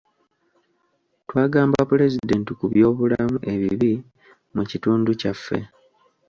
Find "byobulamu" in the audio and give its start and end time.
2.71-3.37